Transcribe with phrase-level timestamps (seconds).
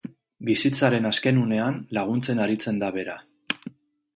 [0.47, 3.19] Bizitzaren azken unean laguntzen aritzen da bera.